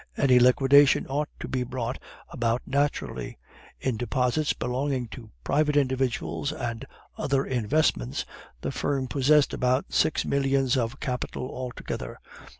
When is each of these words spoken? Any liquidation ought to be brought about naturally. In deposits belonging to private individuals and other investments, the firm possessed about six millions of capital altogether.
Any 0.17 0.39
liquidation 0.39 1.05
ought 1.05 1.29
to 1.41 1.47
be 1.47 1.61
brought 1.61 1.99
about 2.29 2.63
naturally. 2.65 3.37
In 3.79 3.97
deposits 3.97 4.51
belonging 4.51 5.09
to 5.09 5.29
private 5.43 5.77
individuals 5.77 6.51
and 6.51 6.85
other 7.19 7.45
investments, 7.45 8.25
the 8.61 8.71
firm 8.71 9.07
possessed 9.07 9.53
about 9.53 9.93
six 9.93 10.25
millions 10.25 10.75
of 10.75 10.99
capital 10.99 11.49
altogether. 11.51 12.19